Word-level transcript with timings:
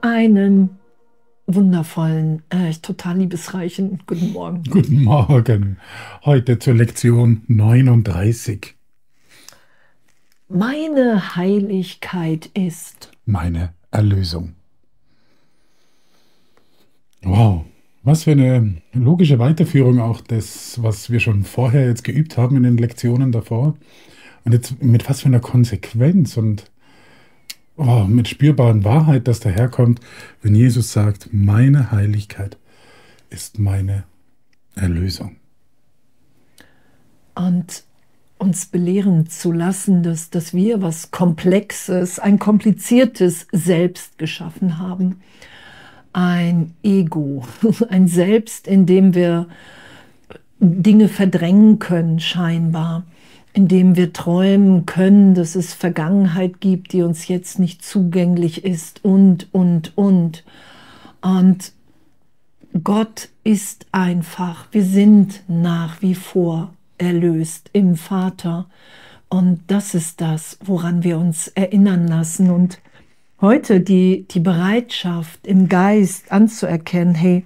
Einen 0.00 0.78
wundervollen, 1.46 2.42
äh, 2.50 2.72
total 2.74 3.18
liebesreichen 3.18 4.02
guten 4.06 4.32
Morgen. 4.32 4.62
Guten 4.64 5.04
Morgen. 5.04 5.78
Heute 6.24 6.58
zur 6.58 6.74
Lektion 6.74 7.42
39. 7.48 8.74
Meine 10.48 11.36
Heiligkeit 11.36 12.46
ist 12.54 13.10
meine 13.26 13.74
Erlösung. 13.90 14.54
Wow, 17.22 17.64
was 18.08 18.24
für 18.24 18.32
eine 18.32 18.76
logische 18.92 19.38
Weiterführung 19.38 20.00
auch 20.00 20.20
des, 20.20 20.82
was 20.82 21.10
wir 21.10 21.20
schon 21.20 21.44
vorher 21.44 21.86
jetzt 21.86 22.04
geübt 22.04 22.36
haben 22.36 22.56
in 22.56 22.62
den 22.62 22.78
Lektionen 22.78 23.32
davor. 23.32 23.76
Und 24.44 24.52
jetzt 24.52 24.82
mit 24.82 25.08
was 25.08 25.20
für 25.20 25.26
einer 25.26 25.40
Konsequenz 25.40 26.36
und 26.36 26.70
oh, 27.76 28.04
mit 28.08 28.26
spürbaren 28.26 28.82
Wahrheit, 28.82 29.28
dass 29.28 29.40
daherkommt, 29.40 30.00
wenn 30.42 30.54
Jesus 30.54 30.92
sagt, 30.92 31.28
meine 31.32 31.92
Heiligkeit 31.92 32.56
ist 33.30 33.58
meine 33.58 34.04
Erlösung. 34.74 35.36
Und 37.34 37.84
uns 38.38 38.66
belehren 38.66 39.28
zu 39.28 39.52
lassen, 39.52 40.02
dass, 40.02 40.30
dass 40.30 40.54
wir 40.54 40.80
was 40.80 41.10
Komplexes, 41.10 42.18
ein 42.18 42.38
kompliziertes 42.38 43.46
Selbst 43.52 44.16
geschaffen 44.16 44.78
haben 44.78 45.20
ein 46.18 46.74
Ego, 46.82 47.44
ein 47.90 48.08
Selbst, 48.08 48.66
in 48.66 48.86
dem 48.86 49.14
wir 49.14 49.46
Dinge 50.58 51.08
verdrängen 51.08 51.78
können, 51.78 52.18
scheinbar, 52.18 53.04
in 53.52 53.68
dem 53.68 53.94
wir 53.94 54.12
träumen 54.12 54.84
können, 54.84 55.34
dass 55.34 55.54
es 55.54 55.74
Vergangenheit 55.74 56.60
gibt, 56.60 56.92
die 56.92 57.02
uns 57.02 57.28
jetzt 57.28 57.60
nicht 57.60 57.84
zugänglich 57.84 58.64
ist 58.64 59.04
und, 59.04 59.46
und, 59.52 59.96
und. 59.96 60.44
Und 61.20 61.72
Gott 62.82 63.28
ist 63.44 63.86
einfach, 63.92 64.66
wir 64.72 64.82
sind 64.82 65.44
nach 65.46 66.02
wie 66.02 66.16
vor 66.16 66.74
erlöst 66.98 67.70
im 67.72 67.94
Vater. 67.94 68.66
Und 69.28 69.60
das 69.68 69.94
ist 69.94 70.20
das, 70.20 70.58
woran 70.64 71.04
wir 71.04 71.16
uns 71.16 71.46
erinnern 71.46 72.08
lassen. 72.08 72.50
Und 72.50 72.80
heute 73.40 73.80
die, 73.80 74.26
die 74.30 74.40
Bereitschaft 74.40 75.46
im 75.46 75.68
Geist 75.68 76.32
anzuerkennen, 76.32 77.14
hey, 77.14 77.44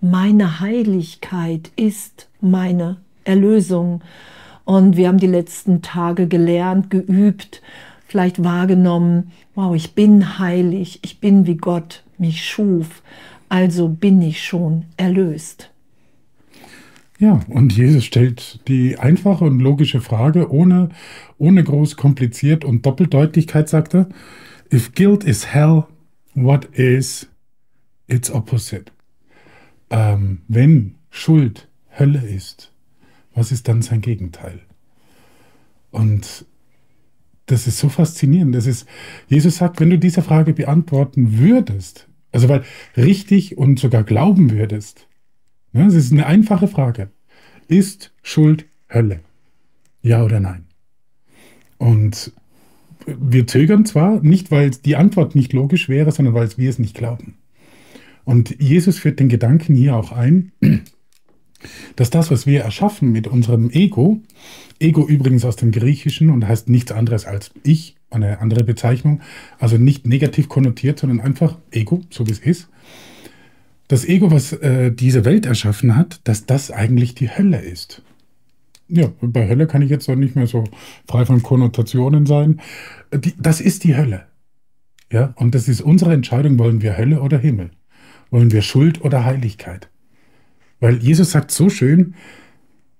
meine 0.00 0.60
Heiligkeit 0.60 1.70
ist 1.76 2.28
meine 2.40 2.98
Erlösung. 3.24 4.02
Und 4.64 4.96
wir 4.96 5.08
haben 5.08 5.18
die 5.18 5.26
letzten 5.26 5.82
Tage 5.82 6.26
gelernt, 6.26 6.90
geübt, 6.90 7.62
vielleicht 8.06 8.42
wahrgenommen, 8.42 9.32
wow, 9.54 9.74
ich 9.74 9.94
bin 9.94 10.38
heilig, 10.38 11.00
ich 11.02 11.20
bin 11.20 11.46
wie 11.46 11.56
Gott 11.56 12.02
mich 12.16 12.44
schuf, 12.44 13.02
also 13.48 13.88
bin 13.88 14.22
ich 14.22 14.42
schon 14.42 14.84
erlöst. 14.96 15.70
Ja, 17.18 17.40
und 17.48 17.72
Jesus 17.76 18.04
stellt 18.04 18.60
die 18.66 18.98
einfache 18.98 19.44
und 19.44 19.60
logische 19.60 20.00
Frage, 20.00 20.50
ohne, 20.50 20.88
ohne 21.38 21.62
groß 21.62 21.96
kompliziert 21.96 22.64
und 22.64 22.84
Doppeldeutigkeit, 22.84 23.68
sagt 23.68 23.94
er, 23.94 24.08
If 24.74 24.92
guilt 24.92 25.22
is 25.22 25.54
hell, 25.54 25.86
what 26.34 26.64
is 26.76 27.28
its 28.08 28.28
opposite? 28.28 28.90
Ähm, 29.88 30.40
wenn 30.48 30.96
Schuld 31.10 31.68
Hölle 31.96 32.18
ist, 32.18 32.72
was 33.36 33.52
ist 33.52 33.68
dann 33.68 33.82
sein 33.82 34.00
Gegenteil? 34.00 34.58
Und 35.92 36.44
das 37.46 37.68
ist 37.68 37.78
so 37.78 37.88
faszinierend. 37.88 38.52
Das 38.52 38.66
ist, 38.66 38.88
Jesus 39.28 39.58
sagt, 39.58 39.78
wenn 39.78 39.90
du 39.90 39.98
diese 39.98 40.22
Frage 40.22 40.52
beantworten 40.52 41.38
würdest, 41.38 42.08
also 42.32 42.48
weil 42.48 42.64
richtig 42.96 43.56
und 43.56 43.78
sogar 43.78 44.02
glauben 44.02 44.50
würdest, 44.50 45.06
ja, 45.72 45.84
das 45.84 45.94
ist 45.94 46.10
eine 46.10 46.26
einfache 46.26 46.66
Frage. 46.66 47.10
Ist 47.68 48.12
Schuld 48.24 48.66
Hölle? 48.92 49.20
Ja 50.02 50.24
oder 50.24 50.40
nein? 50.40 50.66
Und 51.78 52.32
wir 53.06 53.46
zögern 53.46 53.84
zwar, 53.84 54.20
nicht 54.22 54.50
weil 54.50 54.70
die 54.70 54.96
Antwort 54.96 55.34
nicht 55.34 55.52
logisch 55.52 55.88
wäre, 55.88 56.12
sondern 56.12 56.34
weil 56.34 56.48
wir 56.56 56.70
es 56.70 56.78
nicht 56.78 56.94
glauben. 56.94 57.34
Und 58.24 58.60
Jesus 58.60 58.98
führt 58.98 59.20
den 59.20 59.28
Gedanken 59.28 59.74
hier 59.74 59.96
auch 59.96 60.12
ein, 60.12 60.52
dass 61.96 62.10
das, 62.10 62.30
was 62.30 62.46
wir 62.46 62.62
erschaffen 62.62 63.12
mit 63.12 63.26
unserem 63.26 63.70
Ego, 63.70 64.20
Ego 64.80 65.06
übrigens 65.06 65.44
aus 65.44 65.56
dem 65.56 65.70
Griechischen 65.70 66.30
und 66.30 66.46
heißt 66.46 66.68
nichts 66.68 66.92
anderes 66.92 67.26
als 67.26 67.50
ich, 67.62 67.96
eine 68.10 68.40
andere 68.40 68.64
Bezeichnung, 68.64 69.20
also 69.58 69.76
nicht 69.76 70.06
negativ 70.06 70.48
konnotiert, 70.48 70.98
sondern 70.98 71.20
einfach 71.20 71.58
Ego, 71.70 72.02
so 72.10 72.26
wie 72.26 72.32
es 72.32 72.38
ist. 72.38 72.68
Das 73.88 74.04
Ego, 74.06 74.30
was 74.30 74.52
äh, 74.52 74.92
diese 74.92 75.24
Welt 75.24 75.46
erschaffen 75.46 75.96
hat, 75.96 76.20
dass 76.24 76.46
das 76.46 76.70
eigentlich 76.70 77.14
die 77.14 77.28
Hölle 77.28 77.60
ist. 77.60 78.02
Ja, 78.88 79.10
bei 79.22 79.48
Hölle 79.48 79.66
kann 79.66 79.82
ich 79.82 79.90
jetzt 79.90 80.08
auch 80.08 80.14
nicht 80.14 80.36
mehr 80.36 80.46
so 80.46 80.64
frei 81.08 81.24
von 81.24 81.42
Konnotationen 81.42 82.26
sein. 82.26 82.60
Die, 83.14 83.34
das 83.38 83.60
ist 83.60 83.84
die 83.84 83.96
Hölle. 83.96 84.26
Ja, 85.10 85.32
und 85.36 85.54
das 85.54 85.68
ist 85.68 85.80
unsere 85.80 86.12
Entscheidung, 86.12 86.58
wollen 86.58 86.82
wir 86.82 86.96
Hölle 86.96 87.20
oder 87.22 87.38
Himmel? 87.38 87.70
Wollen 88.30 88.52
wir 88.52 88.62
Schuld 88.62 89.02
oder 89.02 89.24
Heiligkeit? 89.24 89.88
Weil 90.80 90.98
Jesus 90.98 91.30
sagt 91.30 91.50
so 91.50 91.70
schön, 91.70 92.14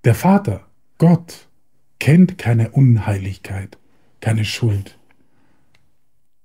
der 0.04 0.14
Vater, 0.14 0.66
Gott, 0.98 1.48
kennt 1.98 2.38
keine 2.38 2.70
Unheiligkeit, 2.70 3.78
keine 4.20 4.44
Schuld. 4.44 4.98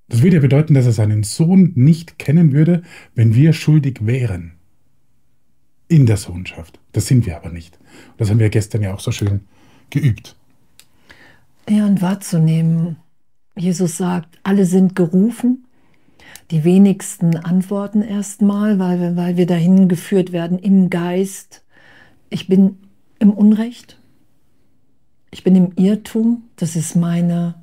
Das 0.08 0.24
würde 0.24 0.38
ja 0.38 0.42
bedeuten, 0.42 0.74
dass 0.74 0.86
er 0.86 0.92
seinen 0.92 1.24
Sohn 1.24 1.72
nicht 1.76 2.18
kennen 2.18 2.52
würde, 2.52 2.82
wenn 3.14 3.36
wir 3.36 3.54
schuldig 3.54 4.06
wären 4.06 4.59
in 5.90 6.06
der 6.06 6.18
Sohnschaft. 6.18 6.80
Das 6.94 7.08
sind 7.08 7.26
wir 7.26 7.36
aber 7.36 7.50
nicht. 7.50 7.78
Das 8.18 8.30
haben 8.30 8.40
wir 8.40 8.50
gestern 8.50 8.82
ja 8.82 8.94
auch 8.94 9.00
so 9.02 9.12
schön 9.12 9.42
geübt. 9.90 10.36
Ja, 11.68 11.86
und 11.86 12.02
wahrzunehmen. 12.02 12.96
Jesus 13.56 13.98
sagt, 13.98 14.40
alle 14.44 14.66
sind 14.66 14.96
gerufen. 14.96 15.66
Die 16.52 16.64
wenigsten 16.64 17.36
antworten 17.38 18.02
erstmal, 18.02 18.80
weil 18.80 19.00
wir, 19.00 19.16
weil 19.16 19.38
wir 19.38 19.46
dahin 19.46 19.88
geführt 19.88 20.32
werden 20.32 20.58
im 20.58 20.90
Geist. 20.90 21.64
Ich 22.30 22.48
bin 22.48 22.78
im 23.20 23.32
Unrecht. 23.32 24.00
Ich 25.32 25.44
bin 25.44 25.56
im 25.56 25.74
Irrtum. 25.76 26.44
Das 26.56 26.76
ist 26.76 26.96
meine, 26.96 27.56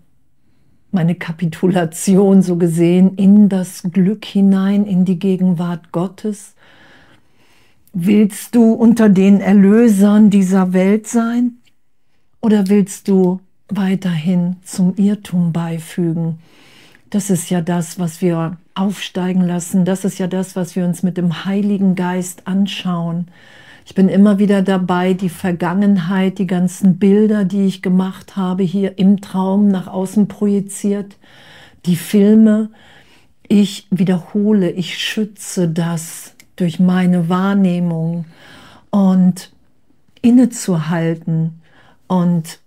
meine 0.90 1.14
Kapitulation 1.14 2.42
so 2.42 2.56
gesehen 2.56 3.16
in 3.16 3.48
das 3.48 3.82
Glück 3.90 4.24
hinein, 4.24 4.84
in 4.84 5.04
die 5.04 5.18
Gegenwart 5.18 5.90
Gottes. 5.92 6.54
Willst 7.98 8.54
du 8.54 8.74
unter 8.74 9.08
den 9.08 9.40
Erlösern 9.40 10.28
dieser 10.28 10.74
Welt 10.74 11.06
sein 11.06 11.52
oder 12.42 12.68
willst 12.68 13.08
du 13.08 13.40
weiterhin 13.70 14.56
zum 14.64 14.94
Irrtum 14.96 15.54
beifügen? 15.54 16.38
Das 17.08 17.30
ist 17.30 17.48
ja 17.48 17.62
das, 17.62 17.98
was 17.98 18.20
wir 18.20 18.58
aufsteigen 18.74 19.40
lassen. 19.40 19.86
Das 19.86 20.04
ist 20.04 20.18
ja 20.18 20.26
das, 20.26 20.56
was 20.56 20.76
wir 20.76 20.84
uns 20.84 21.02
mit 21.02 21.16
dem 21.16 21.46
Heiligen 21.46 21.94
Geist 21.94 22.46
anschauen. 22.46 23.28
Ich 23.86 23.94
bin 23.94 24.10
immer 24.10 24.38
wieder 24.38 24.60
dabei, 24.60 25.14
die 25.14 25.30
Vergangenheit, 25.30 26.38
die 26.38 26.46
ganzen 26.46 26.98
Bilder, 26.98 27.46
die 27.46 27.64
ich 27.64 27.80
gemacht 27.80 28.36
habe, 28.36 28.62
hier 28.62 28.98
im 28.98 29.22
Traum 29.22 29.68
nach 29.68 29.86
außen 29.86 30.28
projiziert, 30.28 31.16
die 31.86 31.96
Filme. 31.96 32.68
Ich 33.48 33.86
wiederhole, 33.90 34.70
ich 34.70 34.98
schütze 34.98 35.66
das 35.66 36.35
durch 36.56 36.80
meine 36.80 37.28
Wahrnehmung 37.28 38.24
und 38.90 39.52
innezuhalten 40.22 41.60
und 42.08 42.60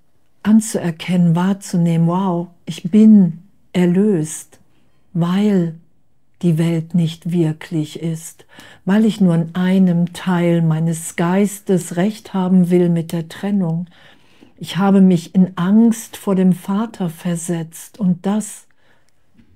anzuerkennen, 0.44 1.36
wahrzunehmen, 1.36 2.08
wow, 2.08 2.48
ich 2.66 2.84
bin 2.84 3.40
erlöst, 3.74 4.60
weil 5.13 5.75
die 6.42 6.58
Welt 6.58 6.96
nicht 6.96 7.31
wirklich 7.31 8.02
ist, 8.02 8.46
weil 8.86 9.04
ich 9.06 9.19
nur 9.19 9.36
in 9.36 9.56
einem 9.56 10.13
Teil 10.13 10.62
meines 10.62 11.16
Geistes 11.16 11.98
recht 11.98 12.34
haben 12.34 12.69
will 12.69 12.90
mit 12.90 13.12
der 13.12 13.28
Trennung. 13.28 13.88
Ich 14.58 14.78
habe 14.78 15.02
mich 15.02 15.36
in 15.36 15.58
Angst 15.58 16.16
vor 16.16 16.36
dem 16.36 16.54
Vater 16.54 17.10
versetzt 17.10 18.00
und 18.00 18.25
das 18.25 18.68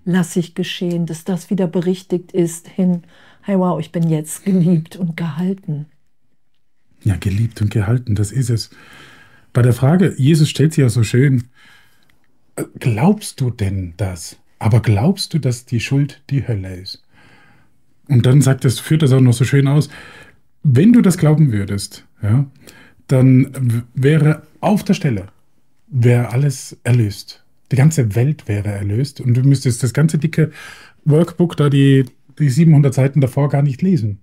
lasse 0.06 0.40
ich 0.40 0.56
geschehen, 0.56 1.06
dass 1.06 1.24
das 1.24 1.50
wieder 1.50 1.68
berichtigt 1.68 2.34
ist 2.34 2.68
hin 2.68 3.04
hey 3.44 3.58
wow, 3.58 3.80
ich 3.80 3.92
bin 3.92 4.10
jetzt 4.10 4.46
geliebt 4.46 4.96
und 4.96 5.16
gehalten. 5.18 5.86
Ja, 7.04 7.18
geliebt 7.18 7.62
und 7.62 7.72
gehalten, 7.72 8.16
das 8.16 8.32
ist 8.32 8.50
es. 8.50 8.70
Bei 9.52 9.62
der 9.62 9.74
Frage, 9.74 10.16
Jesus 10.18 10.50
stellt 10.50 10.74
sie 10.74 10.82
ja 10.82 10.90
so 10.90 11.04
schön, 11.04 11.44
äh, 12.56 12.64
glaubst 12.80 13.42
du 13.42 13.50
denn 13.52 13.94
das? 13.98 14.38
Aber 14.60 14.82
glaubst 14.82 15.34
du, 15.34 15.40
dass 15.40 15.66
die 15.66 15.82
Schuld 15.82 16.24
die 16.30 16.48
Hölle 16.48 16.76
ist? 16.76 17.04
Und 18.08 18.26
dann 18.26 18.42
sagt 18.42 18.66
es, 18.66 18.80
führt 18.80 19.02
das 19.02 19.12
auch 19.12 19.22
noch 19.22 19.34
so 19.34 19.44
schön 19.44 19.68
aus, 19.68 19.90
wenn 20.64 20.94
du 20.94 21.02
das 21.02 21.18
glauben 21.18 21.52
würdest, 21.52 22.06
ja, 22.22 22.46
dann 23.08 23.84
wäre 23.94 24.44
auf 24.62 24.84
der 24.84 24.94
Stelle, 24.94 25.28
wäre 25.88 26.30
alles 26.30 26.78
erlöst. 26.84 27.44
Die 27.72 27.76
ganze 27.76 28.16
Welt 28.16 28.48
wäre 28.48 28.70
erlöst 28.70 29.20
und 29.20 29.34
du 29.34 29.42
müsstest 29.42 29.84
das 29.84 29.94
ganze 29.94 30.18
dicke 30.18 30.52
Workbook 31.06 31.58
da, 31.58 31.70
die, 31.70 32.06
die 32.40 32.50
700 32.50 32.94
Seiten 32.94 33.22
davor 33.22 33.50
gar 33.50 33.62
nicht 33.62 33.82
lesen. 33.82 34.20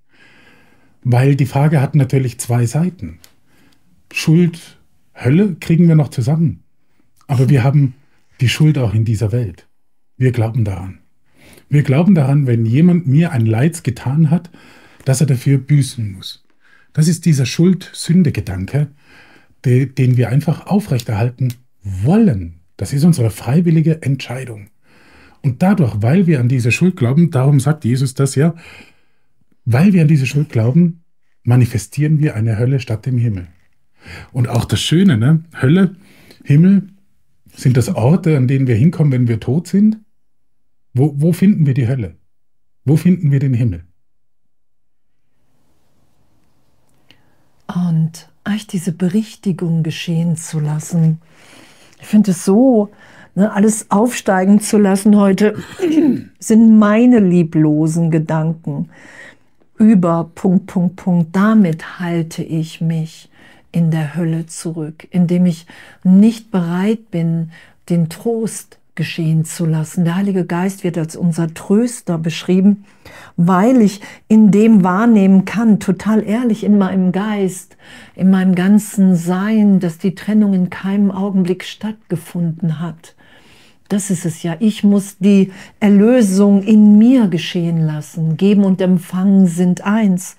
Weil 1.02 1.36
die 1.36 1.46
Frage 1.46 1.80
hat 1.80 1.94
natürlich 1.94 2.38
zwei 2.38 2.66
Seiten. 2.66 3.18
Schuld, 4.12 4.78
Hölle 5.14 5.56
kriegen 5.60 5.88
wir 5.88 5.94
noch 5.94 6.08
zusammen. 6.08 6.62
Aber 7.26 7.48
wir 7.48 7.62
haben 7.62 7.94
die 8.40 8.48
Schuld 8.48 8.78
auch 8.78 8.94
in 8.94 9.04
dieser 9.04 9.32
Welt. 9.32 9.66
Wir 10.16 10.32
glauben 10.32 10.64
daran. 10.64 10.98
Wir 11.68 11.82
glauben 11.82 12.14
daran, 12.14 12.46
wenn 12.46 12.66
jemand 12.66 13.06
mir 13.06 13.30
ein 13.30 13.46
Leids 13.46 13.82
getan 13.82 14.30
hat, 14.30 14.50
dass 15.04 15.20
er 15.20 15.26
dafür 15.26 15.58
büßen 15.58 16.12
muss. 16.12 16.44
Das 16.92 17.06
ist 17.06 17.24
dieser 17.24 17.46
Schuld-Sünde-Gedanke, 17.46 18.88
den 19.64 20.16
wir 20.16 20.28
einfach 20.28 20.66
aufrechterhalten 20.66 21.54
wollen. 21.82 22.60
Das 22.76 22.92
ist 22.92 23.04
unsere 23.04 23.30
freiwillige 23.30 24.02
Entscheidung. 24.02 24.69
Und 25.42 25.62
dadurch, 25.62 26.02
weil 26.02 26.26
wir 26.26 26.40
an 26.40 26.48
diese 26.48 26.70
Schuld 26.70 26.96
glauben, 26.96 27.30
darum 27.30 27.60
sagt 27.60 27.84
Jesus 27.84 28.14
das 28.14 28.34
ja, 28.34 28.54
weil 29.64 29.92
wir 29.92 30.02
an 30.02 30.08
diese 30.08 30.26
Schuld 30.26 30.50
glauben, 30.50 31.04
manifestieren 31.42 32.18
wir 32.18 32.34
eine 32.34 32.58
Hölle 32.58 32.80
statt 32.80 33.06
dem 33.06 33.18
Himmel. 33.18 33.48
Und 34.32 34.48
auch 34.48 34.64
das 34.64 34.80
Schöne, 34.80 35.16
ne? 35.16 35.44
Hölle, 35.60 35.96
Himmel, 36.44 36.88
sind 37.54 37.76
das 37.76 37.88
Orte, 37.88 38.36
an 38.36 38.48
denen 38.48 38.66
wir 38.66 38.76
hinkommen, 38.76 39.12
wenn 39.12 39.28
wir 39.28 39.40
tot 39.40 39.66
sind? 39.66 39.98
Wo, 40.94 41.14
wo 41.16 41.32
finden 41.32 41.66
wir 41.66 41.74
die 41.74 41.88
Hölle? 41.88 42.16
Wo 42.84 42.96
finden 42.96 43.30
wir 43.30 43.38
den 43.38 43.54
Himmel? 43.54 43.84
Und 47.66 48.28
eigentlich 48.44 48.66
diese 48.66 48.92
Berichtigung 48.92 49.82
geschehen 49.82 50.36
zu 50.36 50.58
lassen. 50.58 51.20
Ich 52.00 52.06
finde 52.06 52.32
es 52.32 52.44
so, 52.44 52.90
ne, 53.40 53.52
alles 53.52 53.90
aufsteigen 53.90 54.60
zu 54.60 54.78
lassen 54.78 55.16
heute, 55.16 55.56
sind 56.38 56.78
meine 56.78 57.18
lieblosen 57.18 58.10
Gedanken 58.10 58.90
über 59.78 60.30
Punkt, 60.34 60.66
Punkt, 60.66 60.96
Punkt. 60.96 61.34
Damit 61.34 61.98
halte 61.98 62.42
ich 62.42 62.80
mich 62.80 63.30
in 63.72 63.90
der 63.90 64.14
Hölle 64.14 64.46
zurück, 64.46 65.08
indem 65.10 65.46
ich 65.46 65.66
nicht 66.04 66.50
bereit 66.50 67.10
bin, 67.10 67.50
den 67.88 68.08
Trost 68.08 68.78
geschehen 68.94 69.46
zu 69.46 69.64
lassen. 69.64 70.04
Der 70.04 70.16
Heilige 70.16 70.44
Geist 70.44 70.84
wird 70.84 70.98
als 70.98 71.16
unser 71.16 71.54
Tröster 71.54 72.18
beschrieben, 72.18 72.84
weil 73.36 73.80
ich 73.80 74.02
in 74.28 74.50
dem 74.50 74.84
wahrnehmen 74.84 75.46
kann, 75.46 75.80
total 75.80 76.22
ehrlich 76.22 76.64
in 76.64 76.76
meinem 76.76 77.10
Geist, 77.10 77.78
in 78.14 78.28
meinem 78.30 78.54
ganzen 78.54 79.16
Sein, 79.16 79.80
dass 79.80 79.96
die 79.96 80.14
Trennung 80.14 80.52
in 80.52 80.68
keinem 80.68 81.10
Augenblick 81.10 81.64
stattgefunden 81.64 82.80
hat. 82.80 83.14
Das 83.90 84.08
ist 84.08 84.24
es 84.24 84.44
ja. 84.44 84.56
Ich 84.60 84.84
muss 84.84 85.18
die 85.18 85.50
Erlösung 85.80 86.62
in 86.62 86.96
mir 86.96 87.26
geschehen 87.26 87.84
lassen. 87.84 88.36
Geben 88.36 88.64
und 88.64 88.80
empfangen 88.80 89.48
sind 89.48 89.84
eins. 89.84 90.36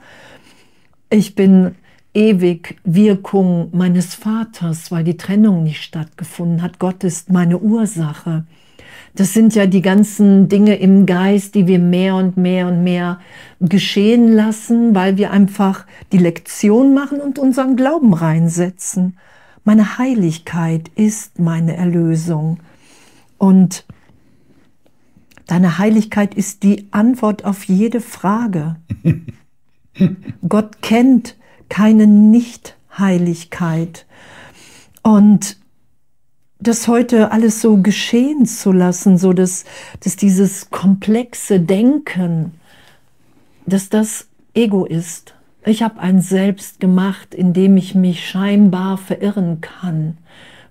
Ich 1.09 1.35
bin 1.35 1.75
ewig 2.13 2.79
Wirkung 2.85 3.67
meines 3.73 4.15
Vaters, 4.15 4.89
weil 4.89 5.03
die 5.03 5.17
Trennung 5.17 5.63
nicht 5.63 5.83
stattgefunden 5.83 6.61
hat. 6.61 6.79
Gott 6.79 7.03
ist 7.03 7.29
meine 7.29 7.57
Ursache. 7.59 8.45
Das 9.15 9.33
sind 9.33 9.53
ja 9.53 9.65
die 9.65 9.81
ganzen 9.81 10.47
Dinge 10.47 10.75
im 10.75 11.05
Geist, 11.05 11.53
die 11.53 11.67
wir 11.67 11.79
mehr 11.79 12.15
und 12.15 12.37
mehr 12.37 12.69
und 12.69 12.85
mehr 12.85 13.19
geschehen 13.59 14.31
lassen, 14.31 14.95
weil 14.95 15.17
wir 15.17 15.31
einfach 15.31 15.85
die 16.13 16.19
Lektion 16.19 16.93
machen 16.93 17.19
und 17.19 17.37
unseren 17.37 17.75
Glauben 17.75 18.13
reinsetzen. 18.13 19.17
Meine 19.65 19.97
Heiligkeit 19.97 20.89
ist 20.95 21.37
meine 21.37 21.75
Erlösung. 21.75 22.59
Und 23.41 23.85
deine 25.47 25.79
Heiligkeit 25.79 26.35
ist 26.35 26.61
die 26.61 26.87
Antwort 26.91 27.43
auf 27.43 27.63
jede 27.63 27.99
Frage. 27.99 28.75
Gott 30.47 30.83
kennt 30.83 31.37
keine 31.67 32.05
Nichtheiligkeit. 32.05 34.05
Und 35.01 35.57
das 36.59 36.87
heute 36.87 37.31
alles 37.31 37.61
so 37.61 37.77
geschehen 37.77 38.45
zu 38.45 38.71
lassen, 38.71 39.17
so 39.17 39.33
dass, 39.33 39.65
dass 40.01 40.17
dieses 40.17 40.69
komplexe 40.69 41.59
Denken, 41.59 42.51
dass 43.65 43.89
das 43.89 44.27
Ego 44.53 44.85
ist. 44.85 45.33
Ich 45.65 45.81
habe 45.81 45.99
ein 45.99 46.21
Selbst 46.21 46.79
gemacht, 46.79 47.33
in 47.33 47.53
dem 47.53 47.75
ich 47.75 47.95
mich 47.95 48.29
scheinbar 48.29 48.99
verirren 48.99 49.61
kann, 49.61 50.19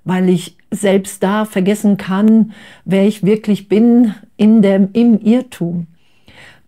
weil 0.04 0.28
ich 0.28 0.56
selbst 0.70 1.22
da 1.22 1.44
vergessen 1.44 1.96
kann, 1.96 2.52
wer 2.84 3.06
ich 3.06 3.24
wirklich 3.24 3.68
bin 3.68 4.14
in 4.36 4.62
dem, 4.62 4.90
im 4.92 5.20
Irrtum. 5.20 5.86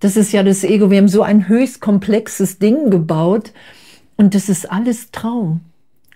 Das 0.00 0.16
ist 0.16 0.32
ja 0.32 0.42
das 0.42 0.64
Ego. 0.64 0.90
Wir 0.90 0.98
haben 0.98 1.08
so 1.08 1.22
ein 1.22 1.48
höchst 1.48 1.80
komplexes 1.80 2.58
Ding 2.58 2.90
gebaut, 2.90 3.52
und 4.16 4.34
das 4.34 4.48
ist 4.48 4.70
alles 4.70 5.10
Traum, 5.10 5.60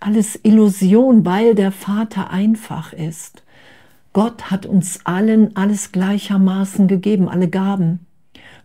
alles 0.01 0.39
Illusion, 0.43 1.25
weil 1.25 1.55
der 1.55 1.73
Vater 1.73 2.31
einfach 2.31 2.93
ist. 2.93 3.43
Gott 4.13 4.51
hat 4.51 4.65
uns 4.65 5.01
allen 5.05 5.57
alles 5.57 5.93
gleichermaßen 5.93 6.89
gegeben, 6.89 7.29
alle 7.29 7.49
Gaben. 7.49 8.01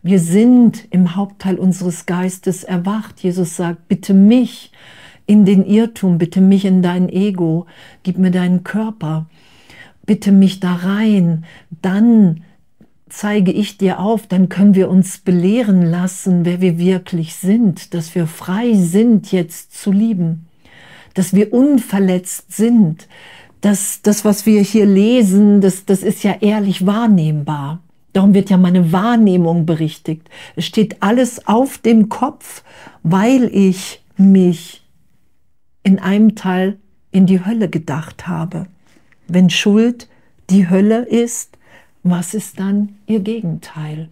Wir 0.03 0.19
sind 0.19 0.87
im 0.91 1.15
Hauptteil 1.15 1.57
unseres 1.57 2.05
Geistes 2.05 2.63
erwacht. 2.63 3.19
Jesus 3.21 3.55
sagt, 3.55 3.87
bitte 3.87 4.13
mich 4.13 4.71
in 5.31 5.45
den 5.45 5.65
Irrtum, 5.65 6.17
bitte 6.17 6.41
mich 6.41 6.65
in 6.65 6.81
dein 6.81 7.07
Ego, 7.07 7.65
gib 8.03 8.17
mir 8.17 8.31
deinen 8.31 8.65
Körper, 8.65 9.27
bitte 10.05 10.33
mich 10.33 10.59
da 10.59 10.73
rein, 10.73 11.45
dann 11.81 12.43
zeige 13.07 13.53
ich 13.53 13.77
dir 13.77 14.01
auf, 14.01 14.27
dann 14.27 14.49
können 14.49 14.75
wir 14.75 14.89
uns 14.89 15.19
belehren 15.19 15.83
lassen, 15.89 16.43
wer 16.43 16.59
wir 16.59 16.77
wirklich 16.77 17.35
sind, 17.35 17.93
dass 17.93 18.13
wir 18.13 18.27
frei 18.27 18.73
sind, 18.73 19.31
jetzt 19.31 19.73
zu 19.81 19.93
lieben, 19.93 20.47
dass 21.13 21.33
wir 21.33 21.53
unverletzt 21.53 22.51
sind, 22.51 23.07
dass 23.61 24.01
das, 24.01 24.25
was 24.25 24.45
wir 24.45 24.61
hier 24.61 24.85
lesen, 24.85 25.61
das, 25.61 25.85
das 25.85 26.03
ist 26.03 26.23
ja 26.23 26.35
ehrlich 26.41 26.85
wahrnehmbar. 26.85 27.79
Darum 28.11 28.33
wird 28.33 28.49
ja 28.49 28.57
meine 28.57 28.91
Wahrnehmung 28.91 29.65
berichtigt. 29.65 30.29
Es 30.57 30.65
steht 30.65 31.01
alles 31.01 31.47
auf 31.47 31.77
dem 31.77 32.09
Kopf, 32.09 32.63
weil 33.01 33.49
ich 33.55 34.01
mich 34.17 34.80
in 35.83 35.99
einem 35.99 36.35
Teil 36.35 36.77
in 37.11 37.25
die 37.25 37.45
Hölle 37.45 37.69
gedacht 37.69 38.27
habe. 38.27 38.67
Wenn 39.27 39.49
Schuld 39.49 40.07
die 40.49 40.69
Hölle 40.69 41.05
ist, 41.07 41.57
was 42.03 42.33
ist 42.33 42.59
dann 42.59 42.89
ihr 43.07 43.19
Gegenteil? 43.19 44.09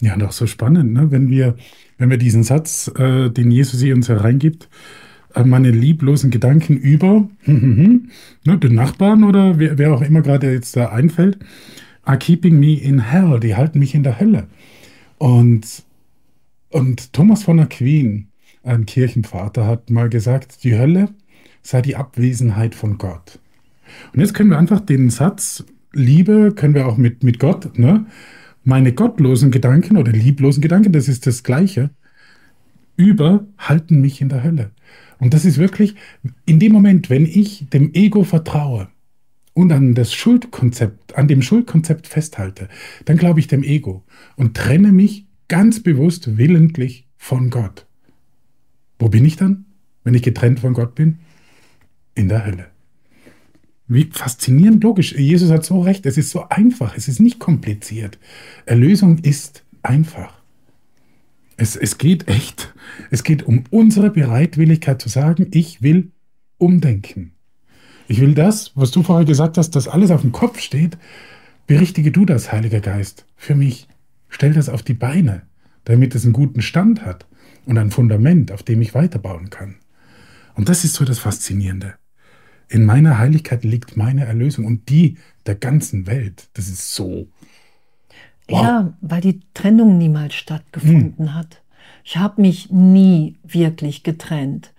Ja, 0.00 0.16
doch 0.16 0.32
so 0.32 0.46
spannend, 0.46 0.92
ne? 0.92 1.10
wenn, 1.10 1.30
wir, 1.30 1.56
wenn 1.98 2.10
wir 2.10 2.18
diesen 2.18 2.42
Satz, 2.42 2.90
äh, 2.96 3.30
den 3.30 3.50
Jesus 3.50 3.80
hier 3.80 3.94
uns 3.94 4.08
hereingibt, 4.08 4.68
äh, 5.34 5.44
meine 5.44 5.70
lieblosen 5.70 6.30
Gedanken 6.30 6.76
über 6.76 7.28
ne, 7.46 8.08
den 8.44 8.74
Nachbarn 8.74 9.24
oder 9.24 9.58
wer, 9.58 9.78
wer 9.78 9.94
auch 9.94 10.02
immer 10.02 10.22
gerade 10.22 10.52
jetzt 10.52 10.76
da 10.76 10.88
einfällt, 10.88 11.38
are 12.02 12.18
keeping 12.18 12.58
me 12.58 12.74
in 12.74 12.98
hell, 12.98 13.40
die 13.40 13.54
halten 13.54 13.78
mich 13.78 13.94
in 13.94 14.02
der 14.02 14.20
Hölle. 14.20 14.46
Und, 15.18 15.84
und 16.70 17.12
Thomas 17.12 17.44
von 17.44 17.60
Aquin, 17.60 18.28
ein 18.64 18.86
Kirchenvater, 18.86 19.66
hat 19.66 19.90
mal 19.90 20.08
gesagt, 20.08 20.64
die 20.64 20.76
Hölle 20.76 21.08
sei 21.62 21.82
die 21.82 21.96
Abwesenheit 21.96 22.74
von 22.74 22.98
Gott. 22.98 23.38
Und 24.12 24.20
jetzt 24.20 24.34
können 24.34 24.50
wir 24.50 24.58
einfach 24.58 24.80
den 24.80 25.10
Satz 25.10 25.64
Liebe 25.94 26.52
können 26.54 26.74
wir 26.74 26.86
auch 26.86 26.96
mit, 26.96 27.22
mit 27.22 27.38
Gott, 27.38 27.78
ne? 27.78 28.06
Meine 28.64 28.92
gottlosen 28.92 29.50
Gedanken 29.50 29.96
oder 29.96 30.10
lieblosen 30.10 30.62
Gedanken, 30.62 30.92
das 30.92 31.06
ist 31.06 31.26
das 31.26 31.42
Gleiche, 31.42 31.90
über 32.96 33.46
halten 33.58 34.00
mich 34.00 34.20
in 34.20 34.28
der 34.28 34.42
Hölle. 34.42 34.70
Und 35.18 35.34
das 35.34 35.44
ist 35.44 35.58
wirklich 35.58 35.94
in 36.46 36.58
dem 36.58 36.72
Moment, 36.72 37.10
wenn 37.10 37.26
ich 37.26 37.66
dem 37.70 37.92
Ego 37.94 38.24
vertraue 38.24 38.88
und 39.52 39.70
an 39.70 39.94
das 39.94 40.12
Schuldkonzept, 40.12 41.16
an 41.16 41.28
dem 41.28 41.42
Schuldkonzept 41.42 42.06
festhalte, 42.06 42.68
dann 43.04 43.18
glaube 43.18 43.40
ich 43.40 43.46
dem 43.46 43.62
Ego 43.62 44.02
und 44.36 44.56
trenne 44.56 44.92
mich 44.92 45.26
ganz 45.48 45.80
bewusst 45.80 46.36
willentlich 46.38 47.06
von 47.16 47.50
Gott. 47.50 47.83
Wo 48.98 49.08
bin 49.08 49.24
ich 49.24 49.36
dann, 49.36 49.66
wenn 50.04 50.14
ich 50.14 50.22
getrennt 50.22 50.60
von 50.60 50.74
Gott 50.74 50.94
bin? 50.94 51.18
In 52.14 52.28
der 52.28 52.46
Hölle. 52.46 52.66
Wie 53.86 54.08
faszinierend 54.10 54.82
logisch. 54.82 55.12
Jesus 55.12 55.50
hat 55.50 55.64
so 55.64 55.80
recht. 55.80 56.06
Es 56.06 56.16
ist 56.16 56.30
so 56.30 56.48
einfach. 56.48 56.96
Es 56.96 57.08
ist 57.08 57.20
nicht 57.20 57.38
kompliziert. 57.38 58.18
Erlösung 58.66 59.18
ist 59.18 59.64
einfach. 59.82 60.40
Es, 61.56 61.76
es 61.76 61.98
geht 61.98 62.28
echt. 62.28 62.72
Es 63.10 63.24
geht 63.24 63.42
um 63.44 63.64
unsere 63.70 64.10
Bereitwilligkeit 64.10 65.02
zu 65.02 65.08
sagen, 65.08 65.48
ich 65.52 65.82
will 65.82 66.10
umdenken. 66.58 67.32
Ich 68.08 68.20
will 68.20 68.34
das, 68.34 68.72
was 68.74 68.90
du 68.90 69.02
vorher 69.02 69.24
gesagt 69.24 69.58
hast, 69.58 69.70
dass 69.70 69.88
alles 69.88 70.10
auf 70.10 70.22
dem 70.22 70.32
Kopf 70.32 70.60
steht, 70.60 70.98
berichtige 71.66 72.10
du 72.10 72.24
das, 72.24 72.52
Heiliger 72.52 72.80
Geist, 72.80 73.26
für 73.36 73.54
mich. 73.54 73.88
Stell 74.28 74.52
das 74.52 74.68
auf 74.68 74.82
die 74.82 74.94
Beine, 74.94 75.42
damit 75.84 76.14
es 76.14 76.24
einen 76.24 76.32
guten 76.32 76.60
Stand 76.60 77.04
hat 77.04 77.26
und 77.66 77.78
ein 77.78 77.90
Fundament, 77.90 78.52
auf 78.52 78.62
dem 78.62 78.82
ich 78.82 78.94
weiterbauen 78.94 79.50
kann. 79.50 79.76
Und 80.54 80.68
das 80.68 80.84
ist 80.84 80.94
so 80.94 81.04
das 81.04 81.18
Faszinierende. 81.18 81.94
In 82.68 82.86
meiner 82.86 83.18
Heiligkeit 83.18 83.64
liegt 83.64 83.96
meine 83.96 84.24
Erlösung 84.24 84.64
und 84.64 84.88
die 84.88 85.18
der 85.46 85.54
ganzen 85.54 86.06
Welt. 86.06 86.48
Das 86.54 86.68
ist 86.68 86.94
so. 86.94 87.28
Wow. 88.48 88.62
Ja, 88.62 88.94
weil 89.00 89.20
die 89.20 89.40
Trennung 89.54 89.98
niemals 89.98 90.34
stattgefunden 90.34 91.28
hm. 91.28 91.34
hat. 91.34 91.62
Ich 92.04 92.16
habe 92.16 92.40
mich 92.40 92.70
nie 92.70 93.36
wirklich 93.42 94.02
getrennt. 94.02 94.72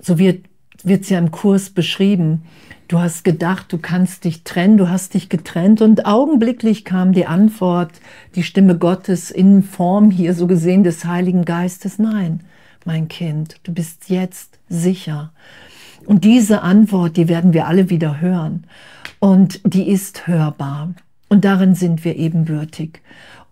So 0.00 0.18
wird 0.18 0.46
es 0.84 1.08
ja 1.08 1.18
im 1.18 1.30
Kurs 1.30 1.70
beschrieben. 1.70 2.42
Du 2.90 2.98
hast 2.98 3.22
gedacht, 3.22 3.72
du 3.72 3.78
kannst 3.78 4.24
dich 4.24 4.42
trennen, 4.42 4.76
du 4.76 4.88
hast 4.88 5.14
dich 5.14 5.28
getrennt 5.28 5.80
und 5.80 6.06
augenblicklich 6.06 6.84
kam 6.84 7.12
die 7.12 7.24
Antwort, 7.24 7.92
die 8.34 8.42
Stimme 8.42 8.76
Gottes 8.76 9.30
in 9.30 9.62
Form 9.62 10.10
hier 10.10 10.34
so 10.34 10.48
gesehen 10.48 10.82
des 10.82 11.04
Heiligen 11.04 11.44
Geistes. 11.44 12.00
Nein, 12.00 12.40
mein 12.84 13.06
Kind, 13.06 13.60
du 13.62 13.72
bist 13.72 14.10
jetzt 14.10 14.58
sicher. 14.68 15.30
Und 16.04 16.24
diese 16.24 16.62
Antwort, 16.62 17.16
die 17.16 17.28
werden 17.28 17.52
wir 17.52 17.68
alle 17.68 17.90
wieder 17.90 18.20
hören. 18.20 18.64
Und 19.20 19.60
die 19.62 19.88
ist 19.88 20.26
hörbar. 20.26 20.92
Und 21.28 21.44
darin 21.44 21.76
sind 21.76 22.04
wir 22.04 22.16
ebenbürtig. 22.16 23.02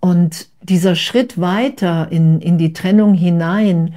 Und 0.00 0.48
dieser 0.62 0.96
Schritt 0.96 1.40
weiter 1.40 2.10
in, 2.10 2.40
in 2.40 2.58
die 2.58 2.72
Trennung 2.72 3.14
hinein, 3.14 3.94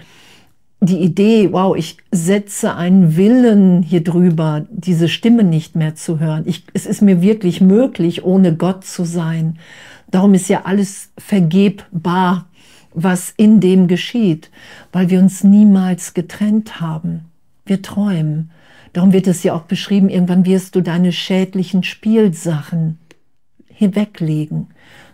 die 0.84 0.98
Idee, 0.98 1.54
wow, 1.54 1.76
ich 1.78 1.98
setze 2.12 2.76
einen 2.76 3.16
Willen 3.16 3.84
hier 3.84 4.04
drüber, 4.04 4.66
diese 4.72 5.10
Stimme 5.10 5.44
nicht 5.44 5.76
mehr 5.76 5.94
zu 5.94 6.20
hören. 6.20 6.44
Ich, 6.48 6.64
es 6.74 6.88
ist 6.88 7.04
mir 7.04 7.22
wirklich 7.22 7.62
möglich, 7.62 8.26
ohne 8.26 8.56
Gott 8.56 8.84
zu 8.84 9.06
sein. 9.06 9.60
Darum 10.10 10.34
ist 10.34 10.50
ja 10.50 10.64
alles 10.64 11.12
vergebbar, 11.20 12.48
was 12.94 13.32
in 13.38 13.60
dem 13.60 13.88
geschieht, 13.88 14.50
weil 14.92 15.12
wir 15.12 15.20
uns 15.20 15.44
niemals 15.44 16.16
getrennt 16.16 16.82
haben. 16.82 17.26
Wir 17.64 17.84
träumen. 17.84 18.50
Darum 18.92 19.14
wird 19.14 19.28
es 19.28 19.44
ja 19.44 19.54
auch 19.54 19.64
beschrieben, 19.64 20.10
irgendwann 20.10 20.46
wirst 20.46 20.76
du 20.76 20.82
deine 20.82 21.12
schädlichen 21.12 21.84
Spielsachen 21.84 22.98
hinweglegen. 23.68 24.68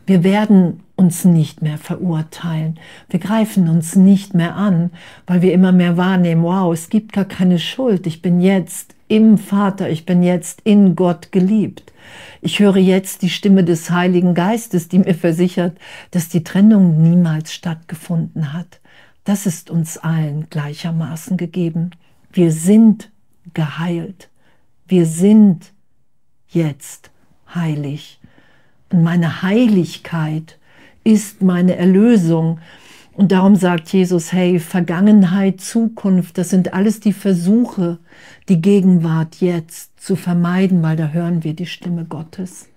Wir 0.05 0.23
werden 0.23 0.79
uns 0.97 1.23
nicht 1.23 1.61
mehr 1.61 1.77
verurteilen. 1.77 2.79
Wir 3.07 3.19
greifen 3.19 3.69
uns 3.69 3.95
nicht 3.95 4.33
mehr 4.33 4.55
an, 4.55 4.91
weil 5.27 5.41
wir 5.41 5.53
immer 5.53 5.71
mehr 5.71 5.95
wahrnehmen, 5.95 6.43
wow, 6.43 6.73
es 6.73 6.89
gibt 6.89 7.13
gar 7.13 7.25
keine 7.25 7.59
Schuld. 7.59 8.07
Ich 8.07 8.21
bin 8.21 8.41
jetzt 8.41 8.95
im 9.07 9.37
Vater, 9.37 9.89
ich 9.89 10.05
bin 10.05 10.23
jetzt 10.23 10.61
in 10.61 10.95
Gott 10.95 11.31
geliebt. 11.31 11.93
Ich 12.41 12.59
höre 12.59 12.77
jetzt 12.77 13.21
die 13.21 13.29
Stimme 13.29 13.63
des 13.63 13.89
Heiligen 13.91 14.33
Geistes, 14.33 14.89
die 14.89 14.99
mir 14.99 15.13
versichert, 15.13 15.77
dass 16.11 16.29
die 16.29 16.43
Trennung 16.43 17.01
niemals 17.01 17.53
stattgefunden 17.53 18.53
hat. 18.53 18.79
Das 19.23 19.45
ist 19.45 19.69
uns 19.69 19.97
allen 19.97 20.49
gleichermaßen 20.49 21.37
gegeben. 21.37 21.91
Wir 22.31 22.51
sind 22.51 23.11
geheilt. 23.53 24.29
Wir 24.87 25.05
sind 25.05 25.73
jetzt 26.49 27.11
heilig. 27.53 28.19
Und 28.91 29.03
meine 29.03 29.41
Heiligkeit 29.41 30.56
ist 31.07 31.41
meine 31.41 31.77
Erlösung. 31.77 32.59
Und 33.13 33.31
darum 33.31 33.55
sagt 33.55 33.91
Jesus, 33.93 34.33
hey, 34.33 34.59
Vergangenheit, 34.59 35.61
Zukunft, 35.61 36.37
das 36.37 36.49
sind 36.49 36.73
alles 36.73 36.99
die 36.99 37.13
Versuche, 37.13 37.97
die 38.49 38.61
Gegenwart 38.61 39.37
jetzt 39.37 39.99
zu 39.99 40.17
vermeiden, 40.17 40.83
weil 40.83 40.97
da 40.97 41.07
hören 41.07 41.45
wir 41.45 41.53
die 41.53 41.65
Stimme 41.65 42.03
Gottes. 42.03 42.67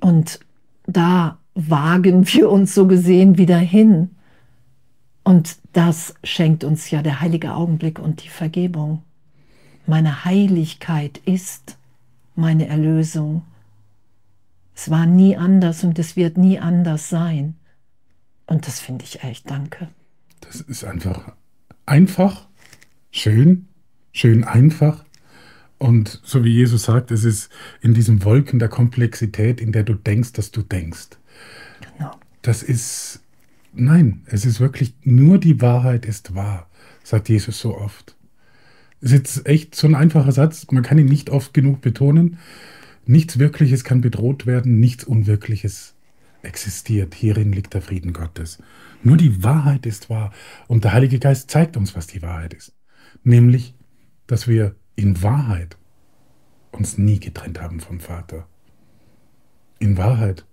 Und 0.00 0.40
da 0.86 1.38
wagen 1.54 2.26
wir 2.26 2.50
uns 2.50 2.74
so 2.74 2.86
gesehen 2.86 3.36
wieder 3.36 3.58
hin. 3.58 4.10
Und 5.22 5.56
das 5.74 6.14
schenkt 6.24 6.64
uns 6.64 6.90
ja 6.90 7.02
der 7.02 7.20
heilige 7.20 7.52
Augenblick 7.52 7.98
und 7.98 8.24
die 8.24 8.28
Vergebung. 8.30 9.02
Meine 9.86 10.24
Heiligkeit 10.24 11.18
ist 11.26 11.76
meine 12.36 12.68
Erlösung. 12.68 13.42
Es 14.74 14.90
war 14.90 15.06
nie 15.06 15.36
anders 15.36 15.84
und 15.84 15.98
es 15.98 16.16
wird 16.16 16.36
nie 16.36 16.58
anders 16.58 17.08
sein. 17.08 17.54
Und 18.46 18.66
das 18.66 18.80
finde 18.80 19.04
ich 19.04 19.22
echt, 19.22 19.48
danke. 19.50 19.88
Das 20.40 20.60
ist 20.60 20.84
einfach 20.84 21.32
einfach, 21.86 22.46
schön, 23.10 23.66
schön 24.12 24.44
einfach. 24.44 25.04
Und 25.78 26.20
so 26.24 26.44
wie 26.44 26.52
Jesus 26.52 26.84
sagt, 26.84 27.10
es 27.10 27.24
ist 27.24 27.50
in 27.80 27.94
diesem 27.94 28.24
Wolken 28.24 28.58
der 28.58 28.68
Komplexität, 28.68 29.60
in 29.60 29.72
der 29.72 29.82
du 29.82 29.94
denkst, 29.94 30.32
dass 30.32 30.50
du 30.50 30.62
denkst. 30.62 31.18
Genau. 31.80 32.12
Das 32.42 32.62
ist, 32.62 33.20
nein, 33.72 34.22
es 34.26 34.44
ist 34.44 34.60
wirklich 34.60 34.94
nur 35.02 35.38
die 35.38 35.60
Wahrheit 35.60 36.06
ist 36.06 36.34
wahr, 36.34 36.68
sagt 37.02 37.28
Jesus 37.28 37.60
so 37.60 37.76
oft. 37.76 38.16
Es 39.00 39.12
ist 39.12 39.18
jetzt 39.18 39.46
echt 39.46 39.74
so 39.74 39.86
ein 39.86 39.94
einfacher 39.94 40.32
Satz, 40.32 40.66
man 40.70 40.82
kann 40.82 40.98
ihn 40.98 41.06
nicht 41.06 41.28
oft 41.28 41.52
genug 41.52 41.82
betonen. 41.82 42.38
Nichts 43.06 43.38
Wirkliches 43.38 43.84
kann 43.84 44.00
bedroht 44.00 44.46
werden, 44.46 44.80
nichts 44.80 45.04
Unwirkliches 45.04 45.94
existiert. 46.42 47.14
Hierin 47.14 47.52
liegt 47.52 47.74
der 47.74 47.82
Frieden 47.82 48.12
Gottes. 48.12 48.58
Nur 49.02 49.16
die 49.16 49.42
Wahrheit 49.42 49.86
ist 49.86 50.10
wahr. 50.10 50.32
Und 50.68 50.84
der 50.84 50.92
Heilige 50.92 51.18
Geist 51.18 51.50
zeigt 51.50 51.76
uns, 51.76 51.94
was 51.94 52.06
die 52.06 52.22
Wahrheit 52.22 52.54
ist. 52.54 52.74
Nämlich, 53.22 53.74
dass 54.26 54.48
wir 54.48 54.76
in 54.96 55.22
Wahrheit 55.22 55.76
uns 56.72 56.98
nie 56.98 57.20
getrennt 57.20 57.60
haben 57.60 57.80
vom 57.80 58.00
Vater. 58.00 58.48
In 59.78 59.96
Wahrheit 59.96 60.46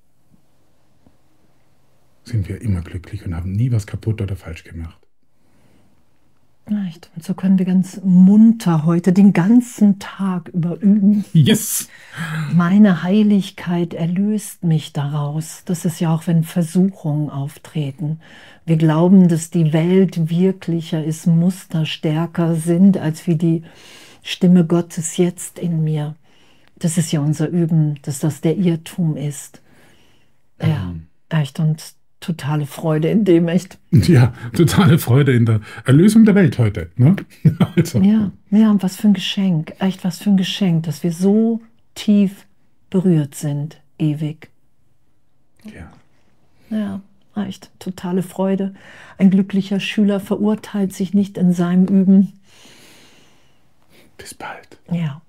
sind 2.24 2.48
wir 2.48 2.62
immer 2.62 2.82
glücklich 2.82 3.26
und 3.26 3.36
haben 3.36 3.52
nie 3.52 3.72
was 3.72 3.88
kaputt 3.88 4.22
oder 4.22 4.36
falsch 4.36 4.64
gemacht. 4.64 5.08
Echt. 6.68 7.10
Und 7.16 7.24
so 7.24 7.34
können 7.34 7.58
wir 7.58 7.66
ganz 7.66 8.00
munter 8.04 8.86
heute 8.86 9.12
den 9.12 9.34
ganzen 9.34 10.00
Tag 10.00 10.50
über 10.50 10.80
üben. 10.80 11.26
Yes! 11.34 11.90
Meine 12.54 13.04
Heiligkeit 13.04 13.94
erlöst 13.94 14.64
mich 14.64 14.94
daraus. 14.94 15.64
Das 15.66 15.86
ist 15.86 16.00
ja 16.00 16.14
auch, 16.14 16.28
wenn 16.28 16.44
Versuchungen 16.44 17.30
auftreten. 17.30 18.20
Wir 18.66 18.78
glauben, 18.78 19.28
dass 19.28 19.50
die 19.50 19.74
Welt 19.74 20.30
wirklicher 20.30 21.04
ist, 21.04 21.28
Muster 21.28 21.86
stärker 21.86 22.56
sind, 22.56 22.98
als 22.98 23.28
wie 23.28 23.36
die 23.36 23.64
Stimme 24.24 24.66
Gottes 24.66 25.18
jetzt 25.18 25.60
in 25.60 25.84
mir. 25.84 26.16
Das 26.78 26.98
ist 26.98 27.12
ja 27.12 27.20
unser 27.20 27.50
Üben, 27.50 28.00
dass 28.04 28.20
das 28.20 28.42
der 28.42 28.58
Irrtum 28.58 29.18
ist. 29.18 29.62
Ja, 30.62 30.92
ähm. 30.92 31.08
echt. 31.30 31.60
Und 31.60 31.96
totale 32.22 32.66
Freude 32.66 33.10
in 33.10 33.26
dem, 33.26 33.50
echt. 33.50 33.78
Ja, 33.92 34.34
totale 34.56 34.98
Freude 34.98 35.34
in 35.34 35.46
der 35.46 35.60
Erlösung 35.86 36.24
der 36.24 36.36
Welt 36.36 36.58
heute. 36.58 36.90
Ne? 36.96 37.18
also. 37.76 38.00
Ja, 38.00 38.32
ja, 38.52 38.72
und 38.72 38.82
was 38.82 38.96
für 38.96 39.10
ein 39.10 39.14
Geschenk, 39.14 39.74
echt 39.80 40.06
was 40.06 40.20
für 40.20 40.30
ein 40.30 40.38
Geschenk, 40.38 40.84
dass 40.84 41.04
wir 41.04 41.12
so 41.12 41.62
tief 41.96 42.46
berührt 42.90 43.36
sind, 43.36 43.82
ewig. 44.00 44.50
Ja. 45.66 45.92
Ja, 46.70 47.02
echt 47.36 47.70
totale 47.80 48.24
Freude. 48.24 48.74
Ein 49.18 49.30
glücklicher 49.30 49.80
Schüler 49.80 50.20
verurteilt 50.20 50.94
sich 50.94 51.14
nicht 51.14 51.38
in 51.38 51.52
seinem 51.52 51.86
Üben. 51.86 52.34
Bis 54.18 54.34
bald. 54.34 54.80
Ja. 54.90 55.22